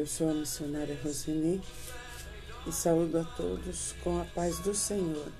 Eu 0.00 0.06
sou 0.06 0.30
a 0.30 0.32
missionária 0.32 0.98
Rosini 1.04 1.60
e 2.66 2.72
saúdo 2.72 3.18
a 3.18 3.24
todos 3.36 3.94
com 4.02 4.18
a 4.18 4.24
paz 4.24 4.58
do 4.60 4.74
Senhor. 4.74 5.30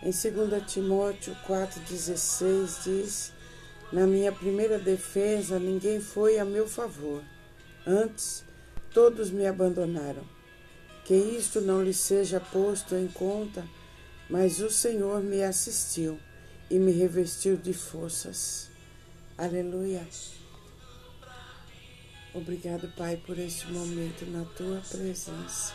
Em 0.00 0.12
2 0.12 0.72
Timóteo 0.72 1.36
4,16 1.44 2.84
diz: 2.84 3.32
Na 3.92 4.06
minha 4.06 4.30
primeira 4.30 4.78
defesa 4.78 5.58
ninguém 5.58 6.00
foi 6.00 6.38
a 6.38 6.44
meu 6.44 6.68
favor, 6.68 7.24
antes 7.84 8.44
todos 8.94 9.30
me 9.30 9.48
abandonaram. 9.48 10.22
Que 11.04 11.16
isto 11.16 11.60
não 11.60 11.82
lhe 11.82 11.94
seja 11.94 12.38
posto 12.38 12.94
em 12.94 13.08
conta, 13.08 13.66
mas 14.30 14.60
o 14.60 14.70
Senhor 14.70 15.20
me 15.20 15.42
assistiu 15.42 16.20
e 16.70 16.78
me 16.78 16.92
revestiu 16.92 17.56
de 17.56 17.72
forças. 17.72 18.70
Aleluia. 19.36 20.06
Obrigado, 22.38 22.86
Pai, 22.96 23.16
por 23.16 23.36
este 23.36 23.66
momento 23.66 24.24
na 24.30 24.44
tua 24.44 24.80
presença, 24.88 25.74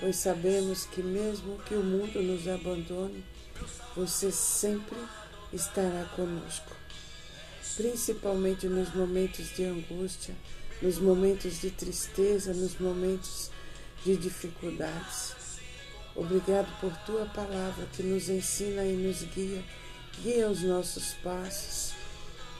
pois 0.00 0.16
sabemos 0.16 0.86
que, 0.86 1.00
mesmo 1.00 1.56
que 1.58 1.76
o 1.76 1.84
mundo 1.84 2.20
nos 2.20 2.48
abandone, 2.48 3.24
você 3.94 4.32
sempre 4.32 4.98
estará 5.52 6.04
conosco, 6.16 6.74
principalmente 7.76 8.66
nos 8.66 8.92
momentos 8.92 9.54
de 9.54 9.64
angústia, 9.64 10.34
nos 10.82 10.98
momentos 10.98 11.60
de 11.60 11.70
tristeza, 11.70 12.52
nos 12.52 12.80
momentos 12.80 13.48
de 14.04 14.16
dificuldades. 14.16 15.36
Obrigado 16.16 16.76
por 16.80 16.92
tua 17.06 17.26
palavra 17.26 17.86
que 17.92 18.02
nos 18.02 18.28
ensina 18.28 18.84
e 18.84 18.96
nos 18.96 19.22
guia, 19.32 19.62
guia 20.20 20.50
os 20.50 20.62
nossos 20.62 21.14
passos, 21.22 21.92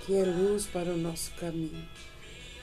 que 0.06 0.14
é 0.14 0.24
luz 0.24 0.66
para 0.66 0.92
o 0.92 0.96
nosso 0.96 1.32
caminho. 1.32 1.84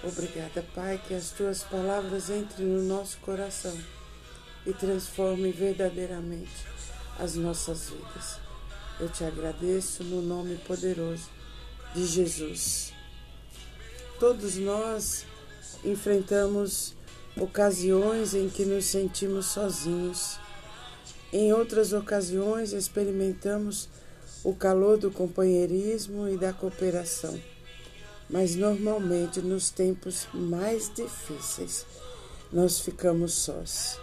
Obrigada, 0.01 0.65
Pai, 0.73 1.01
que 1.05 1.13
as 1.13 1.31
tuas 1.31 1.61
palavras 1.61 2.29
entrem 2.29 2.65
no 2.65 2.83
nosso 2.83 3.17
coração 3.17 3.77
e 4.65 4.71
transformem 4.71 5.51
verdadeiramente 5.51 6.65
as 7.19 7.35
nossas 7.35 7.89
vidas. 7.89 8.39
Eu 8.97 9.09
te 9.09 9.25
agradeço 9.25 10.05
no 10.05 10.21
nome 10.21 10.55
poderoso 10.59 11.29
de 11.93 12.05
Jesus. 12.05 12.93
Todos 14.21 14.55
nós 14.55 15.25
enfrentamos 15.83 16.95
ocasiões 17.35 18.33
em 18.33 18.47
que 18.47 18.63
nos 18.63 18.85
sentimos 18.85 19.47
sozinhos. 19.47 20.39
Em 21.33 21.51
outras 21.51 21.91
ocasiões, 21.91 22.71
experimentamos 22.71 23.89
o 24.45 24.55
calor 24.55 24.97
do 24.97 25.11
companheirismo 25.11 26.29
e 26.29 26.37
da 26.37 26.53
cooperação 26.53 27.37
mas 28.29 28.55
normalmente 28.55 29.41
nos 29.41 29.69
tempos 29.69 30.27
mais 30.33 30.91
difíceis 30.93 31.85
nós 32.51 32.79
ficamos 32.79 33.33
sós. 33.33 33.99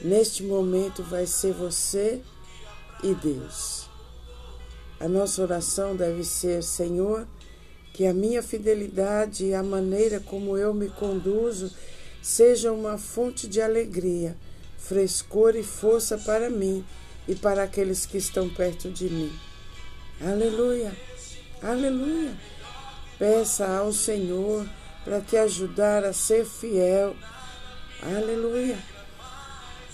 Neste 0.00 0.42
momento 0.42 1.02
vai 1.02 1.26
ser 1.26 1.52
você 1.52 2.20
e 3.02 3.14
Deus. 3.14 3.88
A 4.98 5.08
nossa 5.08 5.42
oração 5.42 5.94
deve 5.94 6.24
ser: 6.24 6.62
Senhor, 6.62 7.26
que 7.92 8.06
a 8.06 8.14
minha 8.14 8.42
fidelidade 8.42 9.44
e 9.44 9.54
a 9.54 9.62
maneira 9.62 10.20
como 10.20 10.56
eu 10.56 10.72
me 10.72 10.88
conduzo 10.88 11.70
seja 12.22 12.72
uma 12.72 12.98
fonte 12.98 13.46
de 13.46 13.60
alegria, 13.60 14.36
frescor 14.78 15.56
e 15.56 15.62
força 15.62 16.18
para 16.18 16.50
mim 16.50 16.84
e 17.26 17.34
para 17.34 17.62
aqueles 17.62 18.06
que 18.06 18.18
estão 18.18 18.48
perto 18.48 18.90
de 18.90 19.08
mim. 19.08 19.32
Aleluia, 20.20 20.92
aleluia. 21.62 22.34
Peça 23.20 23.66
ao 23.66 23.92
Senhor 23.92 24.66
para 25.04 25.20
te 25.20 25.36
ajudar 25.36 26.04
a 26.04 26.10
ser 26.10 26.46
fiel. 26.46 27.14
Aleluia. 28.02 28.78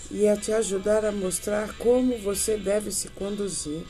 E 0.09 0.29
a 0.29 0.37
te 0.37 0.53
ajudar 0.53 1.03
a 1.03 1.11
mostrar 1.11 1.73
como 1.73 2.17
você 2.19 2.55
deve 2.55 2.89
se 2.89 3.09
conduzir. 3.09 3.83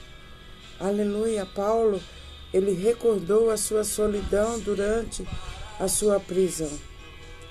Aleluia. 0.79 1.45
Paulo, 1.45 2.01
ele 2.51 2.71
recordou 2.71 3.51
a 3.51 3.57
sua 3.57 3.83
solidão 3.83 4.59
durante 4.59 5.23
a 5.79 5.87
sua 5.87 6.19
prisão. 6.19 6.71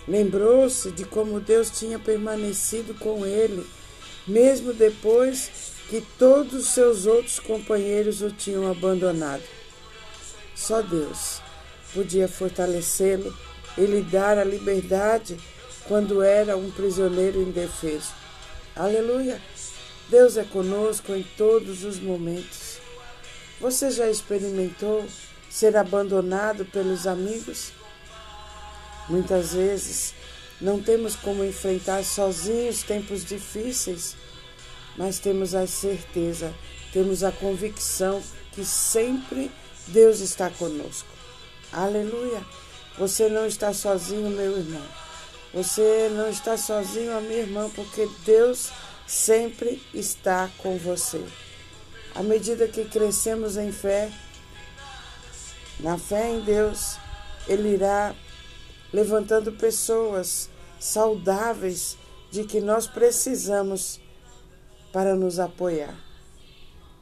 Lembrou-se 0.08 0.90
de 0.90 1.04
como 1.04 1.38
Deus 1.38 1.70
tinha 1.70 2.00
permanecido 2.00 2.94
com 2.94 3.24
ele, 3.24 3.64
mesmo 4.26 4.72
depois 4.72 5.72
que 5.88 6.04
todos 6.18 6.52
os 6.52 6.66
seus 6.66 7.06
outros 7.06 7.38
companheiros 7.38 8.22
o 8.22 8.30
tinham 8.32 8.68
abandonado. 8.68 9.44
Só 10.52 10.82
Deus 10.82 11.45
podia 11.92 12.28
fortalecê-lo 12.28 13.36
e 13.76 13.82
lhe 13.84 14.02
dar 14.02 14.38
a 14.38 14.44
liberdade 14.44 15.36
quando 15.86 16.22
era 16.22 16.56
um 16.56 16.70
prisioneiro 16.70 17.40
indefeso. 17.42 18.12
Aleluia! 18.74 19.40
Deus 20.08 20.36
é 20.36 20.44
conosco 20.44 21.12
em 21.12 21.24
todos 21.36 21.82
os 21.82 21.98
momentos. 21.98 22.78
Você 23.60 23.90
já 23.90 24.08
experimentou 24.08 25.04
ser 25.50 25.76
abandonado 25.76 26.64
pelos 26.66 27.06
amigos? 27.06 27.72
Muitas 29.08 29.54
vezes 29.54 30.14
não 30.60 30.80
temos 30.80 31.16
como 31.16 31.44
enfrentar 31.44 32.04
sozinhos 32.04 32.82
tempos 32.82 33.24
difíceis, 33.24 34.16
mas 34.96 35.18
temos 35.18 35.54
a 35.54 35.66
certeza, 35.66 36.54
temos 36.92 37.24
a 37.24 37.32
convicção 37.32 38.22
que 38.52 38.64
sempre 38.64 39.50
Deus 39.88 40.20
está 40.20 40.50
conosco. 40.50 41.15
Aleluia. 41.72 42.44
Você 42.98 43.28
não 43.28 43.46
está 43.46 43.72
sozinho, 43.74 44.30
meu 44.30 44.58
irmão. 44.58 44.82
Você 45.52 46.10
não 46.12 46.28
está 46.28 46.56
sozinho, 46.56 47.20
minha 47.22 47.40
irmã, 47.40 47.70
porque 47.74 48.08
Deus 48.24 48.70
sempre 49.06 49.82
está 49.94 50.50
com 50.58 50.76
você. 50.78 51.24
À 52.14 52.22
medida 52.22 52.66
que 52.66 52.84
crescemos 52.84 53.56
em 53.56 53.70
fé, 53.70 54.10
na 55.80 55.98
fé 55.98 56.30
em 56.30 56.40
Deus, 56.40 56.96
Ele 57.46 57.74
irá 57.74 58.14
levantando 58.92 59.52
pessoas 59.52 60.48
saudáveis 60.80 61.96
de 62.30 62.44
que 62.44 62.60
nós 62.60 62.86
precisamos 62.86 64.00
para 64.92 65.14
nos 65.14 65.38
apoiar. 65.38 65.94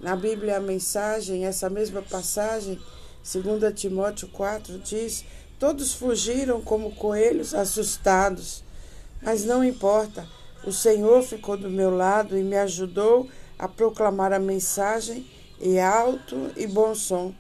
Na 0.01 0.17
Bíblia, 0.17 0.57
a 0.57 0.61
mensagem, 0.61 1.47
essa 1.47 1.71
mesma 1.71 2.03
passagem, 2.03 2.81
2 3.25 3.75
Timóteo 3.75 4.29
4 4.29 4.79
diz: 4.81 5.25
Todos 5.59 5.95
fugiram 5.95 6.61
como 6.61 6.95
coelhos 6.95 7.55
assustados, 7.55 8.63
mas 9.23 9.47
não 9.47 9.65
importa, 9.65 10.29
o 10.63 10.71
Senhor 10.71 11.23
ficou 11.23 11.57
do 11.57 11.71
meu 11.71 11.89
lado 11.89 12.37
e 12.37 12.43
me 12.43 12.57
ajudou 12.57 13.27
a 13.59 13.67
proclamar 13.67 14.33
a 14.35 14.39
mensagem 14.39 15.27
em 15.59 15.81
alto 15.81 16.51
e 16.55 16.67
bom 16.67 16.95
som 16.95 17.35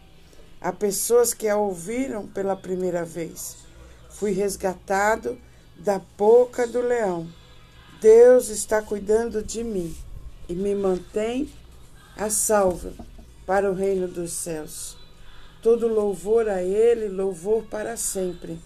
a 0.58 0.72
pessoas 0.72 1.34
que 1.34 1.46
a 1.46 1.58
ouviram 1.58 2.26
pela 2.26 2.56
primeira 2.56 3.04
vez. 3.04 3.58
Fui 4.08 4.30
resgatado 4.30 5.38
da 5.76 6.00
boca 6.16 6.66
do 6.66 6.80
leão. 6.80 7.28
Deus 8.00 8.48
está 8.48 8.80
cuidando 8.80 9.42
de 9.42 9.62
mim 9.62 9.94
e 10.48 10.54
me 10.54 10.74
mantém 10.74 11.50
a 12.16 12.30
salvo 12.30 12.92
para 13.44 13.70
o 13.70 13.74
reino 13.74 14.08
dos 14.08 14.32
céus. 14.32 15.03
Todo 15.64 15.88
louvor 15.88 16.46
a 16.46 16.62
Ele, 16.62 17.08
louvor 17.08 17.62
para 17.70 17.96
sempre. 17.96 18.58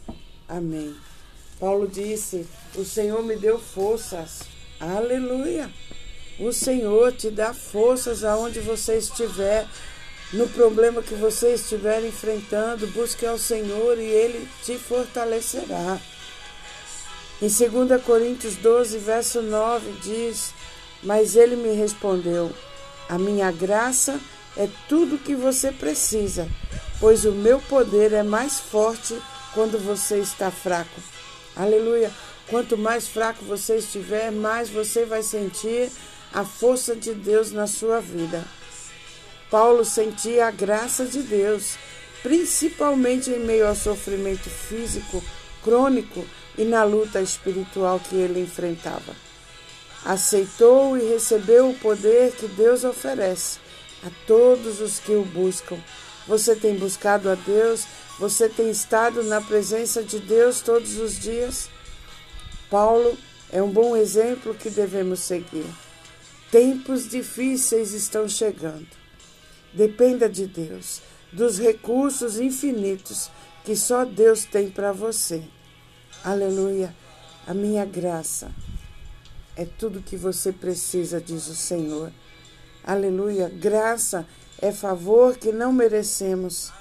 Amém. 0.49 0.97
Paulo 1.61 1.87
disse: 1.87 2.45
O 2.75 2.85
Senhor 2.85 3.23
me 3.23 3.37
deu 3.37 3.57
forças. 3.57 4.41
Aleluia. 4.81 5.71
O 6.41 6.53
Senhor 6.53 7.13
te 7.13 7.31
dá 7.31 7.55
forças 7.55 8.25
aonde 8.25 8.59
você 8.59 8.99
estiver, 8.99 9.65
no 10.33 10.49
problema 10.49 11.01
que 11.01 11.15
você 11.15 11.55
estiver 11.55 12.05
enfrentando. 12.05 12.89
Busque 12.89 13.25
ao 13.25 13.39
Senhor 13.39 13.97
e 13.97 14.05
Ele 14.05 14.49
te 14.65 14.77
fortalecerá. 14.77 16.01
Em 17.41 17.47
2 17.47 18.03
Coríntios 18.03 18.57
12, 18.57 18.99
verso 18.99 19.41
9, 19.41 19.93
diz: 20.03 20.53
Mas 21.05 21.37
ele 21.37 21.55
me 21.55 21.77
respondeu: 21.77 22.51
A 23.09 23.17
minha 23.17 23.53
graça 23.53 24.19
é 24.57 24.69
tudo 24.89 25.15
o 25.15 25.19
que 25.21 25.37
você 25.37 25.71
precisa 25.71 26.49
pois 27.01 27.25
o 27.25 27.33
meu 27.33 27.61
poder 27.61 28.13
é 28.13 28.23
mais 28.23 28.59
forte 28.59 29.17
quando 29.55 29.79
você 29.79 30.19
está 30.19 30.51
fraco. 30.51 31.01
Aleluia! 31.57 32.11
Quanto 32.49 32.79
mais 32.79 33.07
fraco 33.07 33.45
você 33.45 33.77
estiver, 33.77 34.33
mais 34.33 34.71
você 34.71 35.05
vai 35.05 35.23
sentir 35.23 35.91
a 36.33 36.45
força 36.45 36.97
de 36.97 37.13
Deus 37.13 37.53
na 37.53 37.67
sua 37.67 38.01
vida. 38.01 38.43
Paulo 39.51 39.85
sentia 39.85 40.47
a 40.47 40.51
graça 40.51 41.05
de 41.05 41.23
Deus, 41.23 41.77
principalmente 42.23 43.31
em 43.31 43.41
meio 43.41 43.67
ao 43.67 43.75
sofrimento 43.75 44.49
físico 44.49 45.23
crônico 45.63 46.25
e 46.57 46.65
na 46.65 46.85
luta 46.85 47.21
espiritual 47.21 48.01
que 48.01 48.17
ele 48.17 48.41
enfrentava. 48.41 49.15
Aceitou 50.05 50.97
e 50.97 51.03
recebeu 51.09 51.71
o 51.71 51.75
poder 51.75 52.33
que 52.33 52.47
Deus 52.47 52.85
oferece 52.85 53.59
a 54.05 54.11
todos 54.27 54.81
os 54.81 54.99
que 54.99 55.13
o 55.13 55.25
buscam 55.25 55.79
você 56.29 56.55
tem 56.55 56.77
buscado 56.77 57.31
a 57.31 57.35
Deus, 57.35 57.87
Você 58.19 58.49
tem 58.49 58.69
estado 58.69 59.23
na 59.23 59.41
presença 59.41 60.03
de 60.03 60.19
Deus 60.19 60.61
todos 60.61 60.99
os 60.99 61.19
dias? 61.21 61.71
Paulo 62.69 63.17
é 63.51 63.63
um 63.63 63.71
bom 63.71 63.97
exemplo 63.97 64.55
que 64.55 64.69
devemos 64.69 65.21
seguir. 65.21 65.65
Tempos 66.51 67.09
difíceis 67.09 67.93
estão 67.93 68.29
chegando. 68.29 68.89
Dependa 69.73 70.29
de 70.29 70.47
Deus, 70.47 71.01
dos 71.33 71.61
recursos 71.61 72.41
infinitos 72.41 73.31
que 73.65 73.77
só 73.77 74.05
Deus 74.05 74.45
tem 74.45 74.69
para 74.69 74.91
você. 74.91 75.45
Aleluia. 76.25 76.93
A 77.47 77.55
minha 77.55 77.85
graça 77.85 78.51
é 79.55 79.65
tudo 79.65 80.03
que 80.03 80.17
você 80.17 80.51
precisa, 80.51 81.21
diz 81.21 81.47
o 81.47 81.55
Senhor. 81.55 82.13
Aleluia. 82.83 83.49
Graça 83.49 84.21
é 84.21 84.48
favor 84.73 85.37
que 85.37 85.53
não 85.53 85.73
merecemos, 85.73 86.73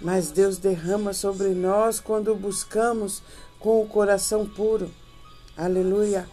mas 0.00 0.30
Deus 0.30 0.58
derrama 0.58 1.12
sobre 1.12 1.48
nós 1.48 1.98
quando 1.98 2.32
o 2.32 2.36
buscamos 2.36 3.22
com 3.58 3.80
o 3.80 3.88
coração 3.88 4.46
puro. 4.46 4.90
Aleluia. 5.56 6.28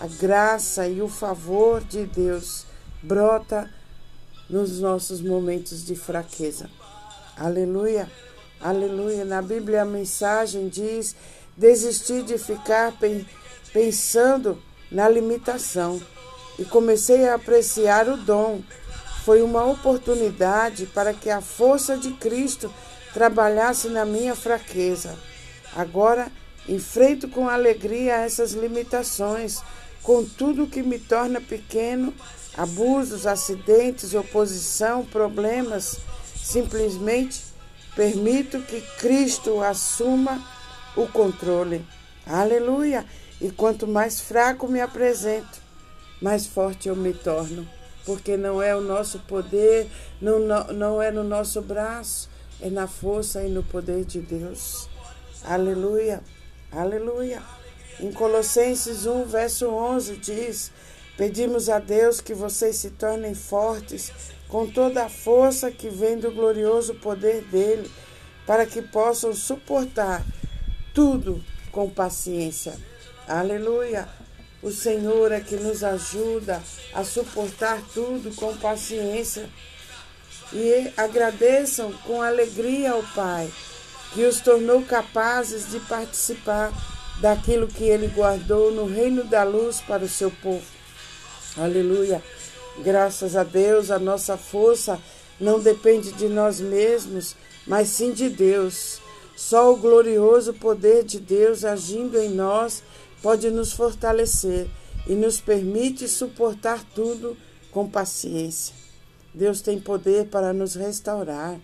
A 0.00 0.06
graça 0.06 0.86
e 0.86 1.02
o 1.02 1.08
favor 1.08 1.82
de 1.82 2.06
Deus 2.06 2.64
brota 3.02 3.68
nos 4.48 4.78
nossos 4.78 5.20
momentos 5.20 5.84
de 5.84 5.96
fraqueza. 5.96 6.70
Aleluia. 7.36 8.08
Aleluia. 8.60 9.24
Na 9.24 9.42
Bíblia 9.42 9.82
a 9.82 9.84
mensagem 9.84 10.68
diz: 10.68 11.16
desisti 11.56 12.22
de 12.22 12.38
ficar 12.38 12.92
pensando 13.72 14.62
na 14.90 15.08
limitação 15.08 16.00
e 16.58 16.64
comecei 16.64 17.28
a 17.28 17.34
apreciar 17.34 18.08
o 18.08 18.16
dom. 18.16 18.62
Foi 19.28 19.42
uma 19.42 19.62
oportunidade 19.66 20.86
para 20.86 21.12
que 21.12 21.28
a 21.28 21.42
força 21.42 21.98
de 21.98 22.12
Cristo 22.12 22.72
trabalhasse 23.12 23.90
na 23.90 24.06
minha 24.06 24.34
fraqueza. 24.34 25.18
Agora 25.76 26.32
enfrento 26.66 27.28
com 27.28 27.46
alegria 27.46 28.14
essas 28.14 28.52
limitações, 28.52 29.60
com 30.02 30.24
tudo 30.24 30.66
que 30.66 30.82
me 30.82 30.98
torna 30.98 31.42
pequeno, 31.42 32.14
abusos, 32.56 33.26
acidentes, 33.26 34.14
oposição, 34.14 35.04
problemas. 35.04 35.98
Simplesmente 36.34 37.44
permito 37.94 38.62
que 38.62 38.80
Cristo 38.96 39.60
assuma 39.60 40.42
o 40.96 41.06
controle. 41.06 41.84
Aleluia! 42.26 43.04
E 43.42 43.50
quanto 43.50 43.86
mais 43.86 44.22
fraco 44.22 44.66
me 44.66 44.80
apresento, 44.80 45.60
mais 46.18 46.46
forte 46.46 46.88
eu 46.88 46.96
me 46.96 47.12
torno. 47.12 47.76
Porque 48.08 48.38
não 48.38 48.62
é 48.62 48.74
o 48.74 48.80
nosso 48.80 49.18
poder, 49.18 49.86
não, 50.18 50.38
não, 50.38 50.64
não 50.68 51.02
é 51.02 51.10
no 51.10 51.22
nosso 51.22 51.60
braço, 51.60 52.30
é 52.58 52.70
na 52.70 52.86
força 52.86 53.42
e 53.42 53.50
no 53.50 53.62
poder 53.62 54.06
de 54.06 54.18
Deus. 54.18 54.88
Aleluia, 55.44 56.22
aleluia. 56.72 57.42
Em 58.00 58.10
Colossenses 58.10 59.04
1, 59.04 59.26
verso 59.26 59.68
11 59.68 60.16
diz: 60.16 60.72
Pedimos 61.18 61.68
a 61.68 61.78
Deus 61.78 62.22
que 62.22 62.32
vocês 62.32 62.76
se 62.76 62.92
tornem 62.92 63.34
fortes 63.34 64.10
com 64.48 64.66
toda 64.66 65.04
a 65.04 65.10
força 65.10 65.70
que 65.70 65.90
vem 65.90 66.18
do 66.18 66.30
glorioso 66.30 66.94
poder 66.94 67.42
dele, 67.42 67.90
para 68.46 68.64
que 68.64 68.80
possam 68.80 69.34
suportar 69.34 70.24
tudo 70.94 71.44
com 71.70 71.90
paciência. 71.90 72.74
Aleluia! 73.28 74.08
O 74.60 74.72
Senhor 74.72 75.30
é 75.30 75.40
que 75.40 75.56
nos 75.56 75.84
ajuda 75.84 76.60
a 76.92 77.04
suportar 77.04 77.80
tudo 77.94 78.34
com 78.34 78.56
paciência. 78.56 79.48
E 80.52 80.90
agradeçam 80.96 81.92
com 82.04 82.22
alegria 82.22 82.92
ao 82.92 83.02
Pai, 83.14 83.48
que 84.12 84.24
os 84.24 84.40
tornou 84.40 84.82
capazes 84.82 85.70
de 85.70 85.78
participar 85.80 86.72
daquilo 87.20 87.68
que 87.68 87.84
Ele 87.84 88.08
guardou 88.08 88.72
no 88.72 88.86
reino 88.86 89.22
da 89.24 89.44
luz 89.44 89.80
para 89.80 90.04
o 90.04 90.08
seu 90.08 90.30
povo. 90.30 90.64
Aleluia! 91.56 92.22
Graças 92.78 93.36
a 93.36 93.44
Deus, 93.44 93.90
a 93.90 93.98
nossa 93.98 94.36
força 94.36 94.98
não 95.38 95.60
depende 95.60 96.12
de 96.12 96.28
nós 96.28 96.60
mesmos, 96.60 97.36
mas 97.66 97.88
sim 97.88 98.12
de 98.12 98.28
Deus. 98.28 99.00
Só 99.36 99.72
o 99.72 99.76
glorioso 99.76 100.52
poder 100.54 101.04
de 101.04 101.20
Deus 101.20 101.64
agindo 101.64 102.18
em 102.18 102.30
nós 102.30 102.82
pode 103.22 103.50
nos 103.50 103.72
fortalecer 103.72 104.68
e 105.06 105.14
nos 105.14 105.40
permite 105.40 106.06
suportar 106.08 106.84
tudo 106.94 107.36
com 107.70 107.88
paciência. 107.88 108.74
Deus 109.32 109.60
tem 109.60 109.78
poder 109.78 110.26
para 110.26 110.52
nos 110.52 110.74
restaurar. 110.74 111.58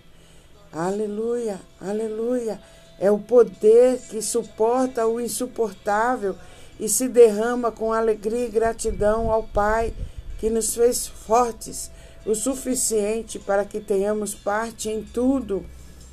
Aleluia, 0.73 1.61
aleluia. 1.81 2.61
É 2.99 3.11
o 3.11 3.19
poder 3.19 3.99
que 4.09 4.23
suporta 4.23 5.07
o 5.07 5.21
insuportável 5.21 6.37
e 6.79 6.89
se 6.89 7.09
derrama 7.09 7.71
com 7.71 7.93
alegria 7.93 8.47
e 8.47 8.51
gratidão 8.51 9.31
ao 9.31 9.45
Pai 9.45 9.93
que 10.39 10.51
nos 10.51 10.75
fez 10.75 11.07
fortes 11.07 11.91
o 12.27 12.35
suficiente 12.35 13.39
para 13.39 13.65
que 13.65 13.81
tenhamos 13.81 14.35
parte 14.35 14.89
em 14.89 15.03
tudo 15.03 15.65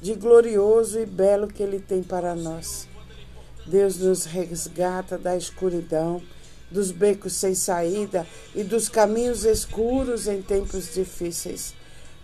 de 0.01 0.13
glorioso 0.13 0.99
e 0.99 1.05
belo 1.05 1.47
que 1.47 1.63
Ele 1.63 1.79
tem 1.79 2.03
para 2.03 2.35
nós. 2.35 2.90
Deus 3.65 3.97
nos 3.97 4.25
resgata 4.25 5.17
da 5.17 5.37
escuridão, 5.37 6.21
dos 6.69 6.91
becos 6.91 7.33
sem 7.33 7.53
saída 7.53 8.25
e 8.55 8.63
dos 8.63 8.89
caminhos 8.89 9.43
escuros 9.45 10.27
em 10.27 10.41
tempos 10.41 10.93
difíceis. 10.93 11.75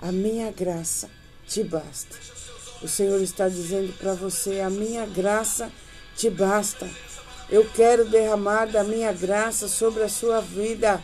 A 0.01 0.12
minha 0.12 0.51
graça 0.51 1.10
te 1.48 1.63
basta. 1.63 2.16
O 2.81 2.88
Senhor 2.88 3.22
está 3.22 3.50
dizendo 3.50 3.94
para 3.98 4.13
você: 4.13 4.62
a 4.62 4.69
minha 4.69 5.06
graça 5.06 5.72
te 6.16 6.30
basta. 6.30 6.88
Eu 7.50 7.66
quero 7.69 8.06
derramar 8.06 8.66
da 8.66 8.83
minha 8.83 9.12
graça 9.13 9.68
sobre 9.68 10.04
a 10.04 10.10
sua 10.10 10.42
vida. 10.42 11.01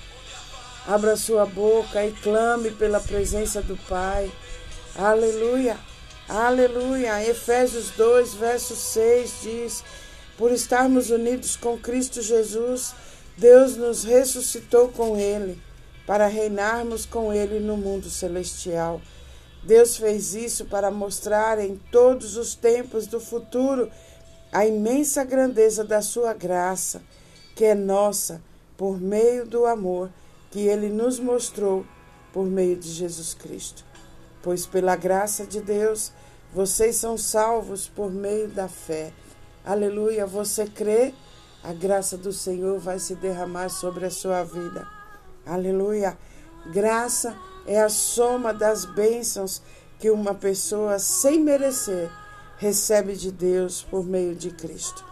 Abra 0.85 1.15
sua 1.15 1.45
boca 1.45 2.05
e 2.05 2.11
clame 2.11 2.71
pela 2.71 2.99
presença 2.99 3.61
do 3.61 3.77
Pai. 3.87 4.29
Aleluia, 4.95 5.77
aleluia. 6.27 7.23
Efésios 7.27 7.89
2, 7.91 8.33
verso 8.33 8.75
6 8.75 9.33
diz: 9.41 9.83
Por 10.37 10.51
estarmos 10.51 11.09
unidos 11.09 11.55
com 11.55 11.77
Cristo 11.77 12.21
Jesus, 12.21 12.93
Deus 13.37 13.75
nos 13.75 14.03
ressuscitou 14.03 14.89
com 14.89 15.17
Ele, 15.17 15.61
para 16.05 16.27
reinarmos 16.27 17.05
com 17.05 17.31
Ele 17.31 17.59
no 17.59 17.77
mundo 17.77 18.09
celestial. 18.09 19.01
Deus 19.63 19.95
fez 19.95 20.33
isso 20.35 20.65
para 20.65 20.91
mostrar 20.91 21.59
em 21.59 21.79
todos 21.91 22.35
os 22.35 22.53
tempos 22.55 23.07
do 23.07 23.19
futuro 23.19 23.89
a 24.51 24.65
imensa 24.65 25.23
grandeza 25.23 25.83
da 25.83 26.01
Sua 26.01 26.33
graça, 26.33 27.01
que 27.55 27.65
é 27.65 27.75
nossa 27.75 28.41
por 28.77 28.99
meio 28.99 29.45
do 29.45 29.65
amor 29.65 30.09
que 30.51 30.67
ele 30.67 30.89
nos 30.89 31.19
mostrou 31.19 31.85
por 32.31 32.45
meio 32.45 32.75
de 32.75 32.89
Jesus 32.91 33.33
Cristo. 33.33 33.83
Pois 34.41 34.67
pela 34.67 34.95
graça 34.95 35.45
de 35.45 35.61
Deus, 35.61 36.11
vocês 36.53 36.95
são 36.97 37.17
salvos 37.17 37.87
por 37.87 38.11
meio 38.11 38.47
da 38.49 38.67
fé. 38.67 39.11
Aleluia, 39.65 40.25
você 40.25 40.65
crê? 40.65 41.13
A 41.63 41.71
graça 41.71 42.17
do 42.17 42.33
Senhor 42.33 42.77
vai 42.79 42.99
se 42.99 43.15
derramar 43.15 43.69
sobre 43.69 44.05
a 44.05 44.11
sua 44.11 44.43
vida. 44.43 44.85
Aleluia. 45.45 46.17
Graça 46.73 47.33
é 47.65 47.81
a 47.81 47.87
soma 47.87 48.53
das 48.53 48.83
bênçãos 48.83 49.61
que 49.99 50.09
uma 50.09 50.35
pessoa, 50.35 50.99
sem 50.99 51.39
merecer, 51.39 52.11
recebe 52.57 53.15
de 53.15 53.31
Deus 53.31 53.81
por 53.81 54.05
meio 54.05 54.35
de 54.35 54.51
Cristo. 54.51 55.05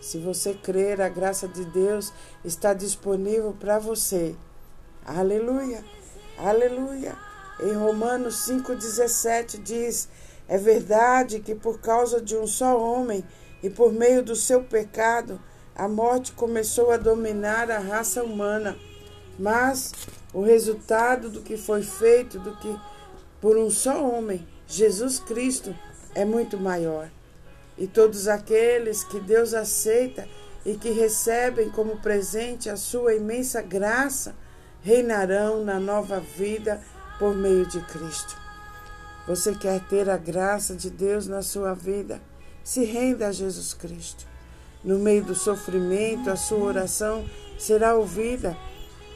Se 0.00 0.18
você 0.18 0.52
crer, 0.52 1.00
a 1.00 1.08
graça 1.08 1.46
de 1.46 1.64
Deus 1.66 2.12
está 2.44 2.74
disponível 2.74 3.52
para 3.52 3.78
você. 3.78 4.34
Aleluia, 5.04 5.84
aleluia. 6.36 7.16
Em 7.60 7.72
Romanos 7.72 8.48
5,17 8.48 9.62
diz: 9.62 10.08
É 10.48 10.58
verdade 10.58 11.38
que 11.38 11.54
por 11.54 11.78
causa 11.78 12.20
de 12.20 12.36
um 12.36 12.48
só 12.48 12.76
homem 12.76 13.24
e 13.62 13.70
por 13.70 13.92
meio 13.92 14.22
do 14.22 14.36
seu 14.36 14.62
pecado, 14.62 15.40
a 15.74 15.88
morte 15.88 16.32
começou 16.32 16.90
a 16.90 16.96
dominar 16.96 17.70
a 17.70 17.78
raça 17.78 18.22
humana. 18.22 18.76
Mas 19.38 19.92
o 20.32 20.42
resultado 20.42 21.28
do 21.28 21.42
que 21.42 21.56
foi 21.56 21.82
feito 21.82 22.38
do 22.38 22.56
que 22.56 22.74
por 23.40 23.56
um 23.56 23.70
só 23.70 24.02
homem, 24.02 24.46
Jesus 24.66 25.18
Cristo, 25.18 25.74
é 26.14 26.24
muito 26.24 26.58
maior. 26.58 27.10
E 27.76 27.86
todos 27.86 28.26
aqueles 28.26 29.04
que 29.04 29.20
Deus 29.20 29.52
aceita 29.52 30.26
e 30.64 30.74
que 30.74 30.90
recebem 30.90 31.70
como 31.70 31.98
presente 31.98 32.70
a 32.70 32.76
sua 32.76 33.14
imensa 33.14 33.60
graça, 33.60 34.34
reinarão 34.82 35.62
na 35.62 35.78
nova 35.78 36.20
vida 36.20 36.82
por 37.18 37.34
meio 37.34 37.66
de 37.66 37.80
Cristo. 37.80 38.36
Você 39.26 39.54
quer 39.54 39.80
ter 39.88 40.08
a 40.08 40.16
graça 40.16 40.74
de 40.74 40.88
Deus 40.88 41.26
na 41.26 41.42
sua 41.42 41.74
vida? 41.74 42.20
Se 42.66 42.82
renda 42.82 43.28
a 43.28 43.32
Jesus 43.32 43.72
Cristo. 43.72 44.26
No 44.82 44.98
meio 44.98 45.22
do 45.22 45.36
sofrimento, 45.36 46.28
a 46.28 46.34
sua 46.34 46.58
oração 46.58 47.24
será 47.56 47.94
ouvida. 47.94 48.56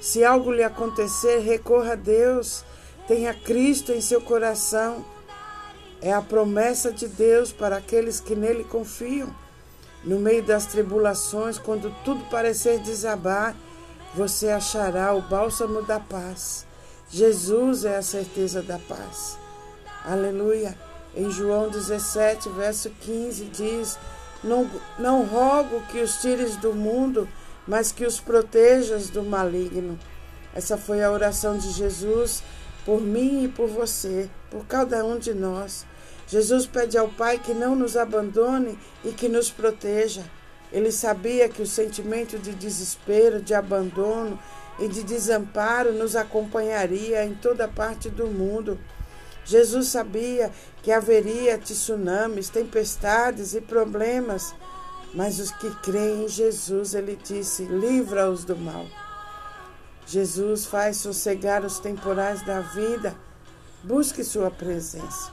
Se 0.01 0.25
algo 0.25 0.53
lhe 0.53 0.63
acontecer, 0.63 1.41
recorra 1.41 1.95
a 1.95 1.97
Deus. 1.97 2.65
Tenha 3.09 3.35
Cristo 3.35 3.91
em 3.91 4.01
seu 4.01 4.21
coração. 4.21 5.05
É 6.01 6.13
a 6.13 6.23
promessa 6.23 6.93
de 6.93 7.09
Deus 7.09 7.51
para 7.51 7.79
aqueles 7.79 8.21
que 8.21 8.37
nele 8.37 8.63
confiam. 8.63 9.35
No 10.05 10.21
meio 10.21 10.45
das 10.45 10.67
tribulações, 10.67 11.59
quando 11.59 11.93
tudo 12.05 12.23
parecer 12.31 12.79
desabar, 12.79 13.57
você 14.15 14.51
achará 14.51 15.13
o 15.13 15.23
bálsamo 15.23 15.83
da 15.83 15.99
paz. 15.99 16.65
Jesus 17.11 17.85
é 17.85 17.97
a 17.97 18.03
certeza 18.03 18.63
da 18.63 18.79
paz. 18.79 19.37
Aleluia. 20.05 20.90
Em 21.15 21.31
João 21.31 21.69
17, 21.69 22.49
verso 22.51 22.91
15, 23.01 23.45
diz: 23.47 23.99
Não, 24.43 24.71
não 24.99 25.25
rogo 25.25 25.83
que 25.91 26.01
os 26.01 26.21
tires 26.21 26.57
do 26.57 26.73
mundo, 26.73 27.29
mas 27.67 27.93
que 27.93 28.07
os 28.07 28.21
protejas 28.21 29.11
do 29.11 29.23
maligno. 29.23 29.99
Essa 30.55 30.77
foi 30.77 31.03
a 31.03 31.11
oração 31.11 31.57
de 31.57 31.71
Jesus 31.71 32.43
por 32.85 33.01
mim 33.01 33.45
e 33.45 33.49
por 33.49 33.69
você, 33.69 34.29
por 34.51 34.67
cada 34.67 35.05
um 35.05 35.19
de 35.19 35.35
nós. 35.35 35.87
Jesus 36.27 36.67
pede 36.67 36.97
ao 36.97 37.09
Pai 37.09 37.39
que 37.39 37.53
não 37.53 37.75
nos 37.75 37.97
abandone 37.97 38.79
e 39.05 39.11
que 39.11 39.29
nos 39.29 39.51
proteja. 39.51 40.23
Ele 40.73 40.93
sabia 40.93 41.49
que 41.49 41.61
o 41.61 41.67
sentimento 41.67 42.39
de 42.39 42.55
desespero, 42.55 43.41
de 43.41 43.53
abandono 43.53 44.39
e 44.79 44.87
de 44.87 45.03
desamparo 45.03 45.93
nos 45.93 46.15
acompanharia 46.15 47.25
em 47.25 47.35
toda 47.35 47.67
parte 47.67 48.09
do 48.09 48.27
mundo. 48.29 48.79
Jesus 49.45 49.89
sabia 49.89 50.53
que 50.83 50.93
haveria 50.93 51.59
tsunamis, 51.59 52.49
tempestades 52.49 53.55
e 53.55 53.61
problemas, 53.61 54.55
mas 55.13 55.39
os 55.39 55.51
que 55.51 55.71
creem 55.77 56.25
em 56.25 56.29
Jesus, 56.29 56.95
ele 56.95 57.17
disse: 57.17 57.65
livra-os 57.65 58.45
do 58.45 58.57
mal. 58.57 58.87
Jesus 60.07 60.67
faz 60.67 60.97
sossegar 60.97 61.65
os 61.65 61.79
temporais 61.79 62.45
da 62.45 62.61
vida. 62.61 63.15
Busque 63.83 64.25
sua 64.25 64.51
presença. 64.51 65.33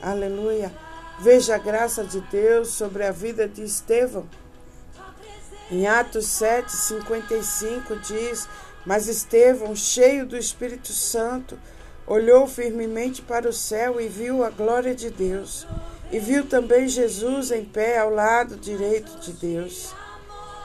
Aleluia. 0.00 0.72
Veja 1.20 1.54
a 1.54 1.58
graça 1.58 2.04
de 2.04 2.20
Deus 2.20 2.68
sobre 2.68 3.04
a 3.04 3.10
vida 3.10 3.48
de 3.48 3.62
Estevão. 3.62 4.26
Em 5.70 5.86
Atos 5.86 6.26
7, 6.26 6.70
55 6.70 7.96
diz: 7.96 8.48
Mas 8.84 9.08
Estevão, 9.08 9.74
cheio 9.74 10.26
do 10.26 10.36
Espírito 10.36 10.92
Santo, 10.92 11.58
olhou 12.06 12.46
firmemente 12.46 13.22
para 13.22 13.48
o 13.48 13.52
céu 13.52 14.00
e 14.00 14.08
viu 14.08 14.44
a 14.44 14.50
glória 14.50 14.94
de 14.94 15.10
Deus. 15.10 15.66
E 16.12 16.18
viu 16.18 16.46
também 16.46 16.86
Jesus 16.86 17.50
em 17.50 17.64
pé 17.64 17.98
ao 17.98 18.10
lado 18.10 18.56
direito 18.56 19.18
de 19.20 19.32
Deus. 19.32 19.94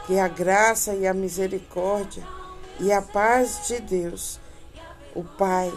Que 0.05 0.19
a 0.19 0.27
graça 0.27 0.93
e 0.93 1.07
a 1.07 1.13
misericórdia 1.13 2.23
e 2.81 2.91
a 2.91 3.01
paz 3.01 3.67
de 3.67 3.79
Deus, 3.79 4.39
o 5.13 5.23
Pai, 5.23 5.71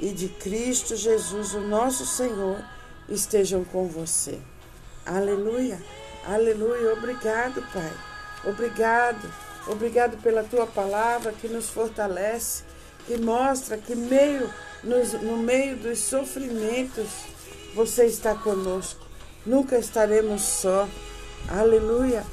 e 0.00 0.10
de 0.10 0.28
Cristo 0.28 0.96
Jesus, 0.96 1.54
o 1.54 1.60
nosso 1.60 2.06
Senhor, 2.06 2.62
estejam 3.08 3.62
com 3.64 3.86
você. 3.86 4.38
Aleluia, 5.04 5.78
aleluia. 6.26 6.94
Obrigado, 6.94 7.62
Pai. 7.72 7.92
Obrigado, 8.44 9.30
obrigado 9.66 10.16
pela 10.22 10.44
tua 10.44 10.66
palavra 10.66 11.32
que 11.32 11.48
nos 11.48 11.68
fortalece, 11.68 12.64
que 13.06 13.18
mostra 13.18 13.76
que 13.76 13.94
meio, 13.94 14.50
nos, 14.82 15.12
no 15.14 15.36
meio 15.36 15.76
dos 15.76 15.98
sofrimentos 15.98 17.08
você 17.74 18.06
está 18.06 18.34
conosco. 18.34 19.04
Nunca 19.44 19.78
estaremos 19.78 20.42
só. 20.42 20.88
Aleluia, 21.48 22.24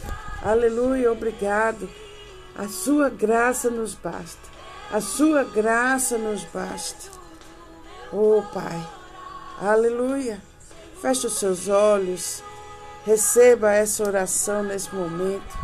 aleluia. 0.42 1.12
Obrigado. 1.12 1.90
A 2.56 2.68
sua 2.68 3.10
graça 3.10 3.70
nos 3.70 3.94
basta. 3.94 4.54
A 4.92 5.02
sua 5.02 5.44
graça 5.44 6.18
nos 6.18 6.44
basta. 6.46 7.12
Oh, 8.12 8.44
Pai. 8.54 8.88
Aleluia. 9.60 10.42
Feche 11.02 11.28
os 11.28 11.40
seus 11.40 11.68
olhos. 11.68 12.44
Receba 13.06 13.72
essa 13.74 14.04
oração 14.04 14.64
nesse 14.64 14.94
momento. 14.94 15.58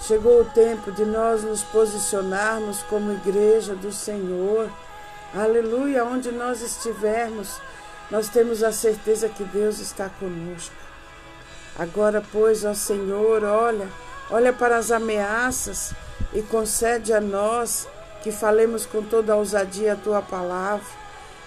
Chegou 0.00 0.40
o 0.40 0.44
tempo 0.46 0.90
de 0.90 1.04
nós 1.04 1.44
nos 1.44 1.62
posicionarmos 1.62 2.82
como 2.84 3.12
igreja 3.12 3.74
do 3.74 3.92
Senhor. 3.92 4.68
Aleluia, 5.34 6.04
onde 6.04 6.30
nós 6.30 6.60
estivermos, 6.60 7.58
nós 8.10 8.28
temos 8.28 8.62
a 8.62 8.70
certeza 8.70 9.30
que 9.30 9.42
Deus 9.44 9.78
está 9.78 10.10
conosco. 10.10 10.74
Agora, 11.78 12.22
pois, 12.30 12.66
ó 12.66 12.74
Senhor, 12.74 13.42
olha, 13.42 13.88
olha 14.30 14.52
para 14.52 14.76
as 14.76 14.90
ameaças 14.90 15.94
e 16.34 16.42
concede 16.42 17.14
a 17.14 17.20
nós 17.20 17.88
que 18.22 18.30
falemos 18.30 18.84
com 18.84 19.02
toda 19.02 19.32
a 19.32 19.36
ousadia 19.36 19.94
a 19.94 19.96
tua 19.96 20.20
palavra. 20.20 20.86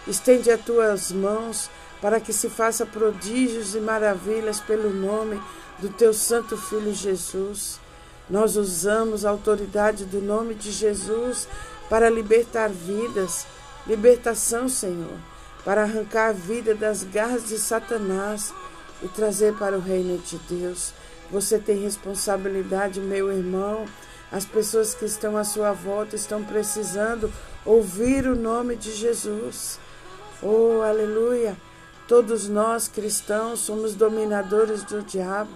Estende 0.08 0.50
as 0.50 0.62
tuas 0.62 1.12
mãos 1.12 1.70
para 2.02 2.20
que 2.20 2.34
se 2.34 2.50
faça 2.50 2.88
prodígios 2.88 3.76
e 3.76 3.80
maravilhas 3.80 4.60
pelo 4.60 4.90
nome 4.90 5.40
do 5.78 5.90
teu 5.90 6.12
santo 6.12 6.58
filho 6.58 6.94
Jesus. 6.94 7.80
Nós 8.28 8.56
usamos 8.56 9.26
a 9.26 9.30
autoridade 9.30 10.06
do 10.06 10.20
nome 10.22 10.56
de 10.56 10.72
Jesus 10.72 11.48
para 11.90 12.10
libertar 12.10 12.70
vidas, 12.70 13.46
libertação, 13.88 14.68
Senhor, 14.68 15.18
para 15.64 15.84
arrancar 15.84 16.30
a 16.30 16.34
vida 16.34 16.76
das 16.76 17.04
garras 17.04 17.48
de 17.48 17.58
Satanás 17.58 18.54
e 19.02 19.08
trazer 19.08 19.54
para 19.56 19.78
o 19.78 19.82
reino 19.82 20.18
de 20.20 20.38
Deus. 20.50 20.94
Você 21.32 21.58
tem 21.58 21.78
responsabilidade, 21.82 23.00
meu 23.00 23.32
irmão. 23.32 23.86
As 24.32 24.46
pessoas 24.46 24.94
que 24.94 25.06
estão 25.06 25.38
à 25.38 25.44
sua 25.44 25.72
volta 25.72 26.16
estão 26.16 26.44
precisando 26.44 27.32
ouvir 27.66 28.28
o 28.28 28.36
nome 28.36 28.76
de 28.76 28.92
Jesus. 28.92 29.80
Oh, 30.42 30.82
aleluia! 30.82 31.56
Todos 32.08 32.48
nós 32.48 32.88
cristãos 32.88 33.62
somos 33.62 33.96
dominadores 33.96 34.84
do 34.84 35.02
diabo, 35.02 35.50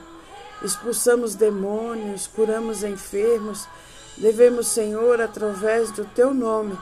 expulsamos 0.63 1.35
demônios, 1.35 2.25
curamos 2.25 2.83
enfermos. 2.83 3.67
Devemos, 4.17 4.67
Senhor, 4.67 5.21
através 5.21 5.91
do 5.91 6.03
teu 6.05 6.33
nome, 6.33 6.75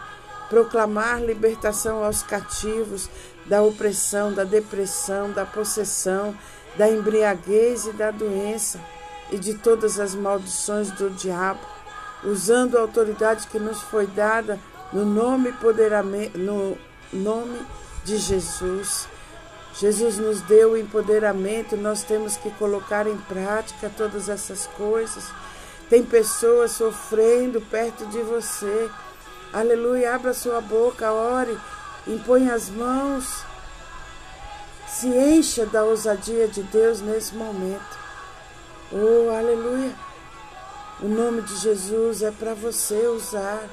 proclamar 0.50 1.22
libertação 1.22 2.04
aos 2.04 2.24
cativos 2.24 3.10
da 3.46 3.62
opressão, 3.62 4.34
da 4.34 4.44
depressão, 4.44 5.32
da 5.32 5.46
possessão, 5.46 6.36
da 6.77 6.89
embriaguez 6.89 7.86
e 7.86 7.94
da 7.94 8.12
doença 8.12 8.80
e 9.32 9.38
de 9.38 9.56
todas 9.56 10.00
as 10.00 10.16
maldições 10.16 10.92
do 10.92 11.10
diabo, 11.10 11.60
usando 12.24 12.77
a 12.77 12.82
autoridade 12.82 13.48
que 13.48 13.60
nos 13.60 13.82
foi 13.82 14.08
dada 14.08 14.60
no 14.94 15.06
nome, 15.06 15.54
no 16.36 16.77
nome 17.12 17.62
de 18.04 18.18
Jesus. 18.18 19.08
Jesus 19.74 20.18
nos 20.18 20.42
deu 20.42 20.72
o 20.72 20.77
empoderamento, 20.77 21.77
nós 21.77 22.04
temos 22.04 22.36
que 22.38 22.50
colocar 22.51 23.06
em 23.06 23.18
prática 23.18 23.92
todas 23.96 24.27
essas 24.27 24.66
coisas. 24.66 25.25
Tem 25.89 26.04
pessoas 26.04 26.72
sofrendo 26.72 27.62
perto 27.62 28.06
de 28.08 28.22
você. 28.22 28.89
Aleluia, 29.54 30.16
abra 30.16 30.34
sua 30.34 30.62
boca, 30.62 31.12
ore, 31.12 31.58
impõe 32.06 32.50
as 32.50 32.70
mãos. 32.70 33.44
Se 34.88 35.08
encha 35.08 35.66
da 35.66 35.84
ousadia 35.84 36.48
de 36.48 36.63
Deus 36.63 37.01
nesse 37.01 37.36
momento. 37.36 37.98
Oh, 38.92 39.30
aleluia. 39.36 39.94
O 41.01 41.08
nome 41.08 41.42
de 41.42 41.56
Jesus 41.58 42.22
é 42.22 42.32
para 42.32 42.54
você 42.54 43.08
usar 43.08 43.68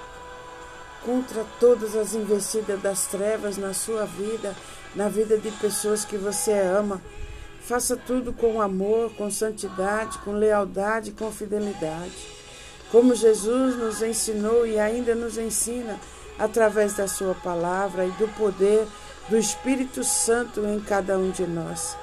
contra 1.05 1.45
todas 1.61 1.95
as 1.97 2.15
investidas 2.15 2.81
das 2.81 3.07
trevas 3.07 3.57
na 3.57 3.73
sua 3.73 4.05
vida 4.05 4.55
na 4.95 5.09
vida 5.09 5.37
de 5.39 5.51
pessoas 5.51 6.05
que 6.05 6.17
você 6.17 6.53
ama. 6.53 7.01
Faça 7.63 7.97
tudo 7.97 8.33
com 8.33 8.61
amor, 8.61 9.13
com 9.15 9.31
santidade, 9.31 10.19
com 10.19 10.33
lealdade, 10.33 11.13
com 11.13 11.33
fidelidade. 11.33 12.44
Como 12.91 13.15
Jesus 13.15 13.77
nos 13.77 14.03
ensinou 14.03 14.67
e 14.67 14.79
ainda 14.79 15.15
nos 15.15 15.37
ensina 15.37 15.99
através 16.39 16.95
da 16.95 17.09
Sua 17.09 17.35
palavra 17.35 18.07
e 18.07 18.11
do 18.13 18.29
poder 18.37 18.87
do 19.29 19.37
Espírito 19.37 20.05
Santo 20.05 20.65
em 20.67 20.81
cada 20.81 21.19
um 21.19 21.31
de 21.31 21.47
nós. 21.47 21.97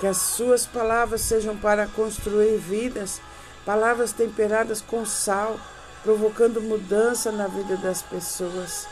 Que 0.00 0.06
as 0.06 0.16
Suas 0.16 0.66
palavras 0.66 1.20
sejam 1.20 1.56
para 1.56 1.86
construir 1.86 2.56
vidas, 2.58 3.20
palavras 3.64 4.12
temperadas 4.12 4.80
com 4.80 5.04
sal, 5.04 5.58
provocando 6.02 6.60
mudança 6.60 7.32
na 7.32 7.46
vida 7.46 7.76
das 7.76 8.02
pessoas. 8.02 8.86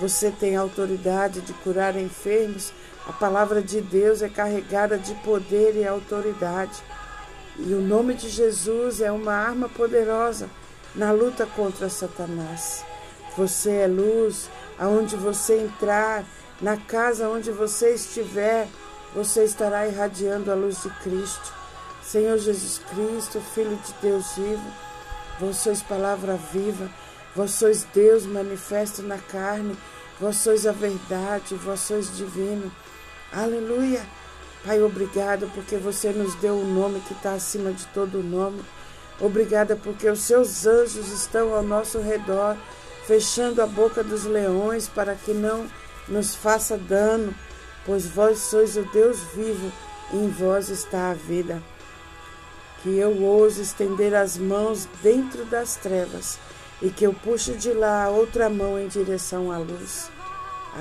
Você 0.00 0.30
tem 0.30 0.56
autoridade 0.56 1.40
de 1.40 1.52
curar 1.52 1.96
enfermos. 1.96 2.72
A 3.06 3.12
palavra 3.12 3.62
de 3.62 3.80
Deus 3.80 4.22
é 4.22 4.28
carregada 4.28 4.98
de 4.98 5.14
poder 5.16 5.76
e 5.76 5.86
autoridade. 5.86 6.82
E 7.58 7.72
o 7.74 7.80
nome 7.80 8.14
de 8.14 8.28
Jesus 8.28 9.00
é 9.00 9.12
uma 9.12 9.34
arma 9.34 9.68
poderosa 9.68 10.48
na 10.94 11.12
luta 11.12 11.46
contra 11.46 11.88
Satanás. 11.88 12.84
Você 13.36 13.70
é 13.70 13.86
luz 13.86 14.48
aonde 14.78 15.16
você 15.16 15.60
entrar, 15.60 16.24
na 16.60 16.76
casa 16.76 17.28
onde 17.28 17.50
você 17.50 17.94
estiver, 17.94 18.68
você 19.14 19.44
estará 19.44 19.86
irradiando 19.86 20.50
a 20.50 20.54
luz 20.54 20.82
de 20.82 20.90
Cristo. 21.02 21.52
Senhor 22.02 22.38
Jesus 22.38 22.80
Cristo, 22.90 23.40
Filho 23.40 23.76
de 23.76 23.92
Deus 24.02 24.34
vivo, 24.36 24.72
vós 25.40 25.56
sois 25.56 25.82
palavra 25.82 26.36
viva 26.52 26.88
Vós 27.34 27.50
sois 27.50 27.84
Deus 27.92 28.24
manifesto 28.24 29.02
na 29.02 29.18
carne, 29.18 29.76
vós 30.20 30.36
sois 30.36 30.66
a 30.66 30.72
verdade, 30.72 31.56
vós 31.56 31.80
sois 31.80 32.16
divino. 32.16 32.70
Aleluia! 33.32 34.06
Pai, 34.64 34.80
obrigado 34.80 35.50
porque 35.52 35.76
você 35.76 36.10
nos 36.10 36.36
deu 36.36 36.54
o 36.54 36.62
um 36.62 36.74
nome 36.74 37.00
que 37.00 37.12
está 37.12 37.32
acima 37.32 37.72
de 37.72 37.84
todo 37.86 38.22
nome. 38.22 38.62
Obrigada 39.20 39.76
porque 39.76 40.08
os 40.08 40.20
seus 40.20 40.66
anjos 40.66 41.08
estão 41.10 41.54
ao 41.54 41.62
nosso 41.62 42.00
redor, 42.00 42.56
fechando 43.06 43.62
a 43.62 43.66
boca 43.66 44.02
dos 44.02 44.24
leões 44.24 44.88
para 44.88 45.14
que 45.14 45.32
não 45.32 45.66
nos 46.08 46.34
faça 46.34 46.76
dano, 46.76 47.34
pois 47.86 48.06
vós 48.06 48.38
sois 48.38 48.76
o 48.76 48.82
Deus 48.92 49.18
vivo 49.34 49.72
e 50.12 50.16
em 50.16 50.28
vós 50.28 50.68
está 50.68 51.10
a 51.10 51.14
vida. 51.14 51.62
Que 52.82 52.98
eu 52.98 53.22
ouse 53.22 53.62
estender 53.62 54.14
as 54.14 54.36
mãos 54.36 54.88
dentro 55.02 55.44
das 55.44 55.76
trevas 55.76 56.38
e 56.82 56.90
que 56.90 57.06
eu 57.06 57.14
puxe 57.14 57.52
de 57.52 57.72
lá 57.72 58.04
a 58.04 58.10
outra 58.10 58.50
mão 58.50 58.78
em 58.78 58.88
direção 58.88 59.50
à 59.50 59.58
luz. 59.58 60.10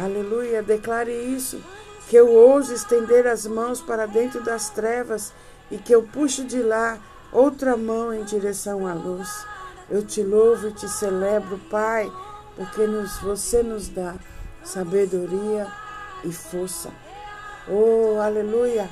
Aleluia, 0.01 0.61
declare 0.63 1.13
isso. 1.13 1.61
Que 2.09 2.17
eu 2.17 2.29
ouse 2.33 2.73
estender 2.73 3.25
as 3.25 3.45
mãos 3.45 3.79
para 3.79 4.05
dentro 4.05 4.43
das 4.43 4.69
trevas 4.69 5.31
e 5.71 5.77
que 5.77 5.93
eu 5.93 6.03
puxe 6.03 6.43
de 6.43 6.61
lá 6.61 6.99
outra 7.33 7.75
mão 7.75 8.13
em 8.13 8.23
direção 8.23 8.87
à 8.87 8.93
luz. 8.93 9.45
Eu 9.89 10.05
te 10.05 10.23
louvo 10.23 10.69
e 10.69 10.71
te 10.71 10.87
celebro, 10.87 11.59
Pai, 11.69 12.09
porque 12.55 12.85
nos, 12.85 13.17
você 13.17 13.63
nos 13.63 13.89
dá 13.89 14.15
sabedoria 14.63 15.67
e 16.23 16.31
força. 16.31 16.89
Oh, 17.67 18.19
aleluia! 18.21 18.89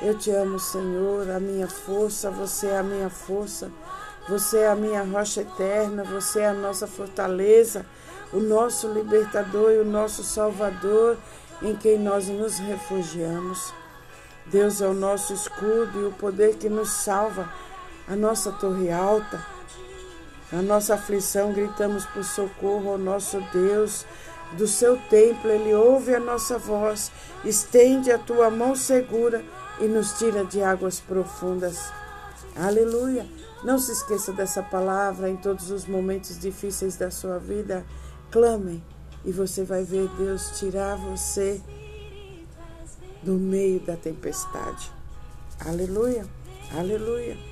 Eu 0.00 0.18
te 0.18 0.30
amo, 0.30 0.58
Senhor, 0.58 1.30
a 1.30 1.38
minha 1.38 1.68
força, 1.68 2.30
você 2.30 2.68
é 2.68 2.78
a 2.78 2.82
minha 2.82 3.08
força, 3.08 3.70
você 4.28 4.58
é 4.58 4.68
a 4.68 4.74
minha 4.74 5.04
rocha 5.04 5.42
eterna, 5.42 6.02
você 6.02 6.40
é 6.40 6.48
a 6.48 6.52
nossa 6.52 6.86
fortaleza, 6.86 7.86
o 8.32 8.40
nosso 8.40 8.88
libertador 8.88 9.70
e 9.70 9.78
o 9.78 9.84
nosso 9.84 10.24
salvador, 10.24 11.16
em 11.62 11.76
quem 11.76 11.98
nós 11.98 12.28
nos 12.28 12.58
refugiamos. 12.58 13.72
Deus 14.46 14.80
é 14.80 14.86
o 14.88 14.94
nosso 14.94 15.32
escudo 15.32 16.00
e 16.00 16.04
o 16.06 16.12
poder 16.12 16.56
que 16.56 16.68
nos 16.68 16.90
salva 16.90 17.48
a 18.06 18.16
nossa 18.16 18.52
torre 18.52 18.90
alta. 18.90 19.44
Na 20.52 20.60
nossa 20.60 20.94
aflição, 20.94 21.52
gritamos 21.52 22.04
por 22.06 22.24
socorro 22.24 22.90
ao 22.90 22.98
nosso 22.98 23.40
Deus. 23.52 24.04
Do 24.56 24.68
seu 24.68 24.98
templo, 25.08 25.50
ele 25.50 25.72
ouve 25.72 26.14
a 26.14 26.20
nossa 26.20 26.58
voz, 26.58 27.10
estende 27.42 28.12
a 28.12 28.18
tua 28.18 28.50
mão 28.50 28.76
segura 28.76 29.42
e 29.80 29.86
nos 29.86 30.12
tira 30.18 30.44
de 30.44 30.62
águas 30.62 31.00
profundas. 31.00 31.90
Aleluia! 32.54 33.26
Não 33.64 33.78
se 33.78 33.92
esqueça 33.92 34.32
dessa 34.32 34.62
palavra 34.62 35.30
em 35.30 35.36
todos 35.36 35.70
os 35.70 35.86
momentos 35.86 36.38
difíceis 36.38 36.96
da 36.96 37.10
sua 37.10 37.38
vida. 37.38 37.84
Clame 38.30 38.82
e 39.24 39.32
você 39.32 39.64
vai 39.64 39.84
ver 39.84 40.08
Deus 40.18 40.58
tirar 40.58 40.96
você 40.96 41.60
do 43.22 43.34
meio 43.34 43.80
da 43.80 43.96
tempestade. 43.96 44.90
Aleluia! 45.64 46.26
Aleluia! 46.76 47.51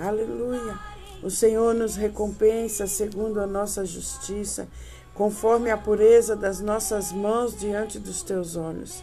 Aleluia. 0.00 0.78
O 1.22 1.30
Senhor 1.30 1.74
nos 1.74 1.96
recompensa 1.96 2.86
segundo 2.86 3.40
a 3.40 3.46
nossa 3.46 3.84
justiça, 3.84 4.68
conforme 5.14 5.70
a 5.70 5.76
pureza 5.78 6.34
das 6.34 6.60
nossas 6.60 7.12
mãos 7.12 7.56
diante 7.56 7.98
dos 7.98 8.22
teus 8.22 8.56
olhos. 8.56 9.02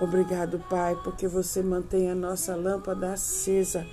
Obrigado, 0.00 0.58
Pai, 0.70 0.96
porque 1.04 1.28
você 1.28 1.62
mantém 1.62 2.10
a 2.10 2.14
nossa 2.14 2.56
lâmpada 2.56 3.12
acesa. 3.12 3.86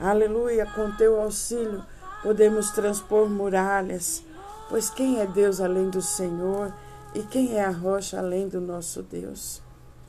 Aleluia. 0.00 0.66
Com 0.66 0.90
teu 0.96 1.20
auxílio 1.20 1.84
podemos 2.22 2.70
transpor 2.70 3.28
muralhas. 3.28 4.24
Pois 4.68 4.90
quem 4.90 5.20
é 5.20 5.26
Deus 5.26 5.60
além 5.60 5.90
do 5.90 6.02
Senhor? 6.02 6.74
E 7.14 7.22
quem 7.22 7.56
é 7.56 7.64
a 7.64 7.70
rocha 7.70 8.18
além 8.18 8.48
do 8.48 8.60
nosso 8.60 9.02
Deus? 9.02 9.62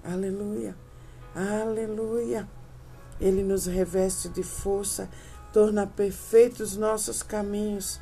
Aleluia. 0.04 0.75
Aleluia. 1.36 2.48
Ele 3.20 3.44
nos 3.44 3.66
reveste 3.66 4.30
de 4.30 4.42
força 4.42 5.10
torna 5.53 5.86
perfeitos 5.86 6.75
nossos 6.75 7.22
caminhos, 7.22 8.01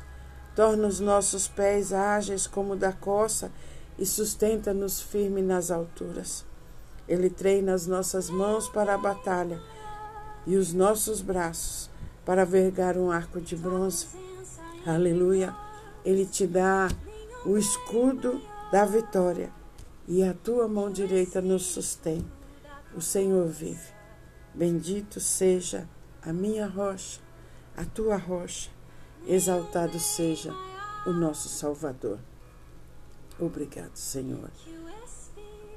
torna 0.56 0.88
os 0.88 0.98
nossos 0.98 1.46
pés 1.46 1.92
ágeis 1.92 2.46
como 2.46 2.74
da 2.74 2.92
coça 2.92 3.52
e 3.98 4.06
sustenta-nos 4.06 5.02
firme 5.02 5.42
nas 5.42 5.70
alturas. 5.70 6.46
Ele 7.06 7.28
treina 7.28 7.74
as 7.74 7.86
nossas 7.86 8.30
mãos 8.30 8.70
para 8.70 8.94
a 8.94 8.98
batalha 8.98 9.60
e 10.46 10.56
os 10.56 10.72
nossos 10.72 11.20
braços 11.20 11.90
para 12.24 12.46
vergar 12.46 12.96
um 12.96 13.10
arco 13.10 13.38
de 13.38 13.54
bronze. 13.54 14.06
Aleluia! 14.86 15.54
Ele 16.04 16.24
te 16.24 16.46
dá 16.46 16.88
o 17.44 17.58
escudo 17.58 18.40
da 18.72 18.86
vitória 18.86 19.52
e 20.08 20.22
a 20.22 20.32
tua 20.32 20.66
mão 20.66 20.90
direita 20.90 21.42
nos 21.42 21.66
sustém. 21.66 22.24
O 22.96 23.00
Senhor 23.02 23.46
vive. 23.46 23.92
Bendito 24.54 25.20
seja 25.20 25.86
a 26.22 26.32
minha 26.32 26.66
rocha 26.66 27.20
a 27.76 27.84
tua 27.84 28.16
rocha. 28.16 28.70
Exaltado 29.26 29.98
seja 29.98 30.52
o 31.06 31.12
nosso 31.12 31.48
Salvador. 31.48 32.18
Obrigado, 33.38 33.96
Senhor. 33.96 34.50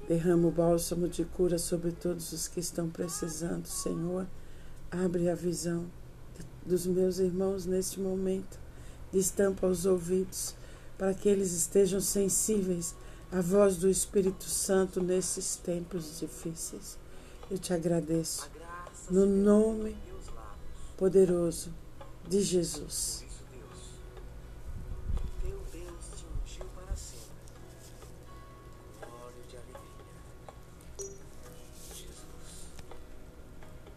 Derrama 0.08 0.48
o 0.48 0.52
bálsamo 0.52 1.08
de 1.08 1.26
cura 1.26 1.58
sobre 1.58 1.92
todos 1.92 2.32
os 2.32 2.48
que 2.48 2.60
estão 2.60 2.90
precisando, 2.90 3.68
Senhor. 3.68 4.28
Abre 4.92 5.30
a 5.30 5.36
visão 5.36 5.86
dos 6.66 6.86
meus 6.86 7.20
irmãos 7.20 7.66
neste 7.66 8.00
momento. 8.00 8.60
Destampa 9.12 9.68
os 9.68 9.86
ouvidos 9.86 10.56
para 10.98 11.14
que 11.14 11.30
eles 11.30 11.54
estejam 11.54 12.00
sensíveis 12.00 12.96
à 13.32 13.42
voz 13.42 13.78
do 13.78 13.90
Espírito 13.90 14.46
Santo 14.46 15.02
nesses 15.02 15.56
tempos 15.56 16.20
difíceis. 16.20 16.98
Eu 17.50 17.58
te 17.58 17.74
agradeço. 17.74 18.50
No 19.10 19.26
nome 19.26 19.96
poderoso 20.98 21.72
de 22.30 22.42
Jesus. 22.42 23.25